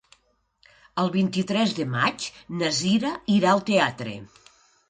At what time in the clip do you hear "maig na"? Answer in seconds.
1.97-2.73